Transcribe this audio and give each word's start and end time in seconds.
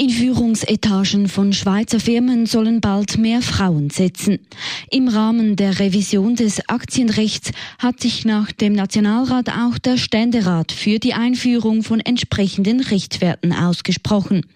In 0.00 0.08
Führungsetagen 0.08 1.28
von 1.28 1.52
Schweizer 1.52 2.00
Firmen 2.00 2.46
sollen 2.46 2.80
bald 2.80 3.18
mehr 3.18 3.42
Frauen 3.42 3.90
sitzen. 3.90 4.38
Im 4.90 5.08
Rahmen 5.08 5.56
der 5.56 5.78
Revision 5.78 6.36
des 6.36 6.66
Aktienrechts 6.70 7.50
hat 7.78 8.00
sich 8.00 8.24
nach 8.24 8.50
dem 8.50 8.72
Nationalrat 8.72 9.50
auch 9.50 9.76
der 9.76 9.98
Ständerat 9.98 10.72
für 10.72 10.98
die 11.00 11.12
Einführung 11.12 11.82
von 11.82 12.00
entsprechenden 12.00 12.80
Richtwerten 12.80 13.52
ausgesprochen. 13.52 14.46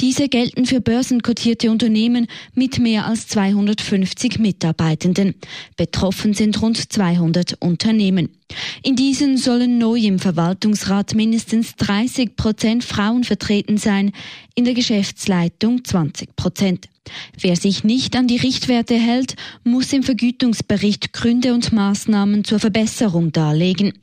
Diese 0.00 0.28
gelten 0.28 0.66
für 0.66 0.80
börsenkotierte 0.80 1.70
Unternehmen 1.70 2.26
mit 2.54 2.80
mehr 2.80 3.06
als 3.06 3.28
250 3.28 4.40
Mitarbeitenden. 4.40 5.36
Betroffen 5.76 6.34
sind 6.34 6.60
rund 6.60 6.92
200 6.92 7.58
Unternehmen. 7.60 8.39
In 8.82 8.96
diesen 8.96 9.36
sollen 9.36 9.78
neu 9.78 9.98
im 9.98 10.18
Verwaltungsrat 10.18 11.14
mindestens 11.14 11.76
30 11.76 12.36
Prozent 12.36 12.84
Frauen 12.84 13.24
vertreten 13.24 13.76
sein, 13.76 14.12
in 14.54 14.64
der 14.64 14.74
Geschäftsleitung 14.74 15.84
20 15.84 16.36
Prozent. 16.36 16.88
Wer 17.40 17.56
sich 17.56 17.84
nicht 17.84 18.16
an 18.16 18.26
die 18.26 18.36
Richtwerte 18.36 18.94
hält, 18.94 19.34
muss 19.64 19.92
im 19.92 20.02
Vergütungsbericht 20.02 21.12
Gründe 21.12 21.54
und 21.54 21.72
Maßnahmen 21.72 22.44
zur 22.44 22.58
Verbesserung 22.58 23.32
darlegen. 23.32 23.94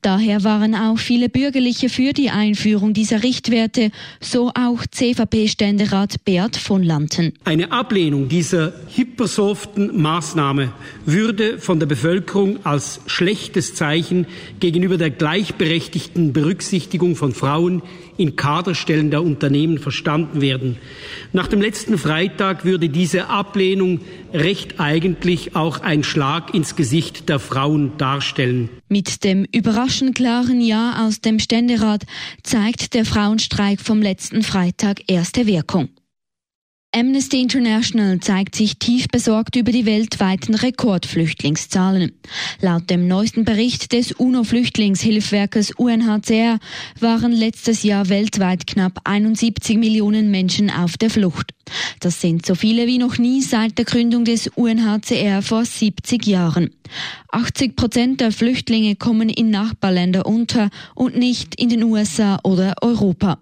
Daher 0.00 0.44
waren 0.44 0.74
auch 0.74 0.98
viele 0.98 1.28
Bürgerliche 1.28 1.88
für 1.88 2.12
die 2.12 2.30
Einführung 2.30 2.92
dieser 2.92 3.22
Richtwerte, 3.22 3.90
so 4.20 4.50
auch 4.54 4.86
CVP-Ständerat 4.88 6.24
Beat 6.24 6.56
von 6.56 6.82
Lanten. 6.82 7.32
Eine 7.44 7.72
Ablehnung 7.72 8.28
dieser 8.28 8.74
hypersoften 8.94 10.00
Maßnahme 10.00 10.72
würde 11.06 11.58
von 11.58 11.80
der 11.80 11.86
Bevölkerung 11.86 12.64
als 12.66 13.00
schlechtes 13.06 13.74
Zeichen 13.74 14.26
gegenüber 14.60 14.98
der 14.98 15.10
gleichberechtigten 15.10 16.32
Berücksichtigung 16.32 17.16
von 17.16 17.32
Frauen 17.32 17.82
in 18.16 18.36
Kaderstellen 18.36 19.10
der 19.10 19.22
Unternehmen 19.22 19.78
verstanden 19.78 20.40
werden. 20.40 20.76
Nach 21.32 21.48
dem 21.48 21.60
letzten 21.60 21.98
Freitag 21.98 22.43
würde 22.64 22.88
diese 22.88 23.28
Ablehnung 23.28 24.00
recht 24.32 24.78
eigentlich 24.78 25.56
auch 25.56 25.80
ein 25.80 26.04
Schlag 26.04 26.54
ins 26.54 26.76
Gesicht 26.76 27.28
der 27.28 27.38
Frauen 27.38 27.96
darstellen. 27.96 28.68
Mit 28.88 29.24
dem 29.24 29.46
überraschend 29.52 30.14
klaren 30.14 30.60
Ja 30.60 31.06
aus 31.06 31.20
dem 31.20 31.38
Ständerat 31.38 32.04
zeigt 32.42 32.94
der 32.94 33.04
Frauenstreik 33.04 33.80
vom 33.80 34.02
letzten 34.02 34.42
Freitag 34.42 35.00
erste 35.08 35.46
Wirkung. 35.46 35.88
Amnesty 36.96 37.40
International 37.40 38.20
zeigt 38.20 38.54
sich 38.54 38.78
tief 38.78 39.08
besorgt 39.08 39.56
über 39.56 39.72
die 39.72 39.84
weltweiten 39.84 40.54
Rekordflüchtlingszahlen. 40.54 42.12
Laut 42.60 42.88
dem 42.88 43.08
neuesten 43.08 43.44
Bericht 43.44 43.92
des 43.92 44.12
UNO-Flüchtlingshilfswerkes 44.12 45.72
UNHCR 45.72 46.60
waren 47.00 47.32
letztes 47.32 47.82
Jahr 47.82 48.08
weltweit 48.10 48.68
knapp 48.68 49.00
71 49.02 49.76
Millionen 49.76 50.30
Menschen 50.30 50.70
auf 50.70 50.96
der 50.96 51.10
Flucht. 51.10 51.50
Das 52.00 52.20
sind 52.20 52.44
so 52.44 52.54
viele 52.54 52.86
wie 52.86 52.98
noch 52.98 53.18
nie 53.18 53.40
seit 53.42 53.78
der 53.78 53.84
Gründung 53.84 54.24
des 54.24 54.48
UNHCR 54.48 55.42
vor 55.42 55.64
70 55.64 56.26
Jahren. 56.26 56.70
80 57.30 57.76
Prozent 57.76 58.20
der 58.20 58.32
Flüchtlinge 58.32 58.96
kommen 58.96 59.28
in 59.28 59.50
Nachbarländer 59.50 60.26
unter 60.26 60.70
und 60.94 61.16
nicht 61.16 61.60
in 61.60 61.68
den 61.68 61.82
USA 61.82 62.38
oder 62.44 62.74
Europa. 62.82 63.38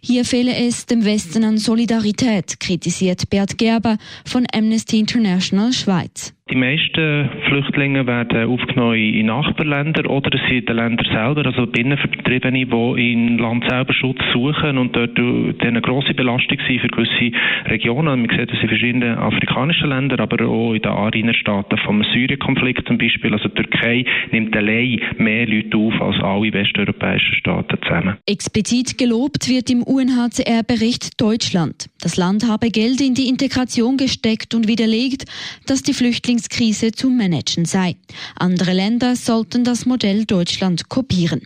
Hier 0.00 0.24
fehle 0.24 0.54
es 0.54 0.86
dem 0.86 1.04
Westen 1.04 1.44
an 1.44 1.58
Solidarität, 1.58 2.60
kritisiert 2.60 3.28
Bert 3.30 3.58
Gerber 3.58 3.98
von 4.24 4.46
Amnesty 4.52 4.98
International 4.98 5.72
Schweiz. 5.72 6.32
Die 6.54 6.60
meisten 6.60 7.30
Flüchtlinge 7.48 8.06
werden 8.06 8.48
aufgenommen 8.48 8.94
in 8.94 9.26
Nachbarländer 9.26 10.08
oder 10.08 10.32
es 10.34 10.48
sind 10.48 10.68
die 10.68 10.72
Länder 10.72 11.02
selber, 11.02 11.44
also 11.46 11.66
Binnenvertriebene, 11.66 12.66
die 12.66 13.12
im 13.12 13.38
Land 13.38 13.64
selber 13.68 13.92
Schutz 13.92 14.20
suchen 14.32 14.78
und 14.78 14.94
dort 14.94 15.18
eine 15.18 15.80
grosse 15.80 16.14
Belastung 16.14 16.58
sind 16.68 16.80
für 16.80 16.86
gewisse 16.86 17.36
Regionen. 17.66 18.20
Man 18.20 18.38
sieht 18.38 18.52
das 18.52 18.62
in 18.62 18.68
verschiedenen 18.68 19.18
afrikanischen 19.18 19.88
Ländern, 19.88 20.20
aber 20.20 20.46
auch 20.46 20.74
in 20.74 20.82
den 20.82 20.92
Anrainerstaaten 20.92 21.76
vom 21.78 22.04
Syrien-Konflikt 22.04 22.86
zum 22.86 22.98
Beispiel. 22.98 23.32
Also 23.32 23.48
die 23.48 23.60
Türkei 23.60 24.04
nimmt 24.30 24.56
allein 24.56 25.00
mehr 25.18 25.48
Leute 25.48 25.76
auf 25.76 26.00
als 26.00 26.22
alle 26.22 26.52
westeuropäischen 26.52 27.34
Staaten 27.34 27.76
zusammen. 27.82 28.16
Explizit 28.26 28.96
gelobt 28.96 29.48
wird 29.48 29.70
im 29.70 29.82
UNHCR-Bericht 29.82 31.20
Deutschland. 31.20 31.90
Das 32.00 32.16
Land 32.16 32.46
habe 32.46 32.68
Geld 32.70 33.00
in 33.00 33.14
die 33.14 33.28
Integration 33.28 33.96
gesteckt 33.96 34.54
und 34.54 34.68
widerlegt, 34.68 35.24
dass 35.66 35.82
die 35.82 35.94
Flüchtlingskrise 36.44 36.92
zu 36.92 37.10
managen 37.10 37.64
sei. 37.64 37.96
Andere 38.36 38.72
Länder 38.72 39.16
sollten 39.16 39.64
das 39.64 39.86
Modell 39.86 40.24
Deutschland 40.24 40.88
kopieren. 40.88 41.42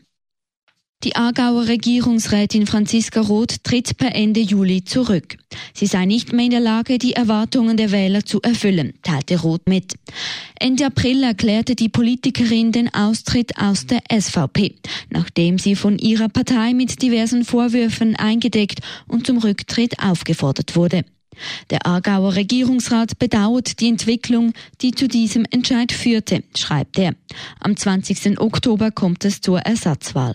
Die 1.05 1.15
Aargauer 1.15 1.69
Regierungsrätin 1.69 2.67
Franziska 2.67 3.21
Roth 3.21 3.63
tritt 3.63 3.97
per 3.99 4.17
Ende 4.17 4.41
Juli 4.41 4.83
zurück. 4.83 5.37
Sie 5.73 5.87
sei 5.87 6.07
nicht 6.07 6.33
mehr 6.33 6.47
in 6.47 6.51
der 6.51 6.61
Lage, 6.61 6.99
die 6.99 7.13
Erwartungen 7.13 7.77
der 7.77 7.93
Wähler 7.93 8.25
zu 8.25 8.43
erfüllen, 8.43 8.95
teilte 9.05 9.41
Roth 9.41 9.69
mit. 9.69 9.95
Ende 10.59 10.87
April 10.87 11.23
erklärte 11.23 11.77
die 11.77 11.89
Politikerin 11.89 12.73
den 12.73 12.93
Austritt 12.93 13.57
aus 13.59 13.87
der 13.87 14.01
SVP, 14.11 14.75
nachdem 15.11 15.59
sie 15.59 15.77
von 15.77 15.99
ihrer 15.99 16.29
Partei 16.29 16.75
mit 16.75 17.01
diversen 17.01 17.45
Vorwürfen 17.45 18.17
eingedeckt 18.17 18.81
und 19.07 19.25
zum 19.25 19.39
Rücktritt 19.39 20.01
aufgefordert 20.03 20.75
wurde. 20.75 21.05
Der 21.71 21.87
Aargauer 21.87 22.35
Regierungsrat 22.35 23.19
bedauert 23.19 23.81
die 23.81 23.89
Entwicklung, 23.89 24.53
die 24.81 24.93
zu 24.93 25.09
diesem 25.09 25.47
Entscheid 25.51 25.93
führte, 25.93 26.43
schreibt 26.57 26.99
er. 26.99 27.15
Am 27.61 27.77
20. 27.77 28.41
Oktober 28.41 28.91
kommt 28.91 29.25
es 29.25 29.41
zur 29.41 29.61
Ersatzwahl. 29.61 30.35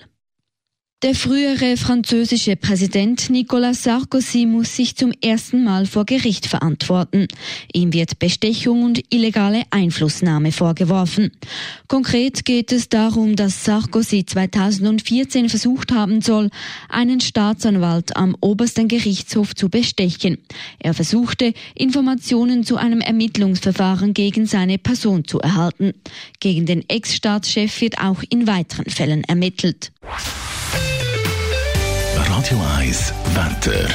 Der 1.04 1.16
frühere 1.16 1.76
französische 1.76 2.56
Präsident 2.56 3.30
Nicolas 3.30 3.84
Sarkozy 3.84 4.46
muss 4.46 4.78
sich 4.78 4.96
zum 4.96 5.12
ersten 5.22 5.66
Mal 5.66 5.86
vor 5.86 6.06
Gericht 6.06 6.46
verantworten. 6.46 7.28
Ihm 7.74 7.92
wird 7.92 8.20
Bestechung 8.20 8.84
und 8.84 9.04
illegale 9.14 9.64
Einflussnahme 9.70 10.54
vorgeworfen. 10.54 11.34
Konkret 11.90 12.46
geht 12.46 12.72
es 12.72 12.88
darum, 12.88 13.36
dass 13.36 13.66
Sarkozy 13.66 14.26
2014 14.26 15.50
versucht 15.50 15.92
haben 15.92 16.22
soll, 16.22 16.50
einen 16.88 17.20
Staatsanwalt 17.20 18.16
am 18.16 18.38
obersten 18.40 18.88
Gerichtshof 18.88 19.56
zu 19.56 19.68
bestechen. 19.68 20.38
Er 20.80 20.94
versuchte, 20.94 21.54
Informationen 21.76 22.64
zu 22.64 22.78
einem 22.78 23.02
Ermittlungsverfahren 23.02 24.14
gegen 24.14 24.46
seine 24.46 24.78
Person 24.78 25.26
zu 25.28 25.40
erhalten. 25.40 25.92
Gegen 26.40 26.66
den 26.66 26.88
Ex-Staatschef 26.88 27.82
wird 27.82 27.98
auch 28.00 28.24
in 28.30 28.48
weiteren 28.48 28.86
Fällen 28.86 29.26
ermittelt. 29.26 29.92
Radio 32.36 32.60
1 32.80 33.14
Wetter. 33.36 33.88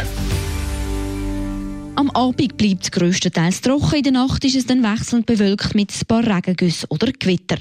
Am 1.97 2.09
Abend 2.10 2.56
bleibt 2.56 2.84
es 2.84 2.91
grösstenteils 2.93 3.62
trocken. 3.62 3.97
In 3.97 4.03
der 4.04 4.12
Nacht 4.12 4.44
ist 4.44 4.54
es 4.54 4.65
dann 4.65 4.84
wechselnd 4.84 5.26
bewölkt 5.26 5.75
mit 5.75 5.93
ein 5.93 6.06
paar 6.06 6.25
Regengüssen 6.25 6.87
oder 6.88 7.10
Gewitter. 7.10 7.56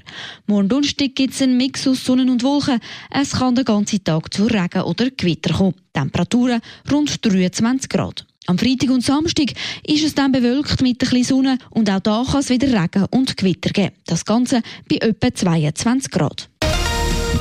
Morgen 0.45 0.69
Donnerstag 0.69 1.15
gibt 1.15 1.33
es 1.33 1.41
einen 1.41 1.57
Mix 1.57 1.87
aus 1.87 2.05
Sonne 2.05 2.31
und 2.31 2.43
Wolken. 2.43 2.79
Es 3.09 3.31
kann 3.31 3.55
den 3.55 3.65
ganzen 3.65 4.03
Tag 4.03 4.31
zu 4.31 4.45
Regen 4.45 4.83
oder 4.83 5.09
Gewitter 5.09 5.55
kommen. 5.55 5.73
Temperaturen 5.93 6.61
rund 6.91 7.25
23 7.25 7.89
Grad. 7.89 8.27
Am 8.45 8.59
Freitag 8.59 8.91
und 8.91 9.03
Samstag 9.03 9.53
ist 9.83 10.05
es 10.05 10.13
dann 10.13 10.31
bewölkt 10.31 10.83
mit 10.83 11.01
ein 11.01 11.09
bisschen 11.09 11.23
Sonne 11.23 11.57
und 11.71 11.89
auch 11.89 12.01
da 12.01 12.23
kann 12.23 12.41
es 12.41 12.49
wieder 12.49 12.67
Regen 12.67 13.07
und 13.09 13.35
Gewitter 13.35 13.71
geben. 13.71 13.95
Das 14.05 14.25
Ganze 14.25 14.61
bei 14.87 14.97
etwa 14.97 15.33
22 15.33 16.11
Grad. 16.11 16.49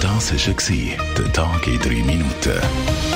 Das 0.01 0.33
war 0.33 0.55
der 1.19 1.33
Tag 1.35 1.67
in 1.67 1.79
3 1.79 1.89
Minuten. 2.03 3.16